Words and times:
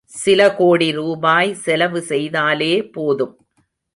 சில 0.09 0.55
கோடி 0.55 0.91
ரூபாய் 0.91 1.53
செலவு 1.55 1.99
செய்தாலே 2.09 2.91
போதும்! 2.91 3.35